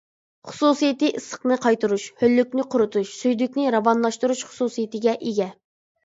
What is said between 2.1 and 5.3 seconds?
ھۆللۈكنى قۇرۇتۇش، سۈيدۈكنى راۋانلاشتۇرۇش خۇسۇسىيىتىگە